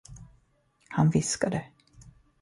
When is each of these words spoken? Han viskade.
Han 0.89 1.09
viskade. 1.09 1.63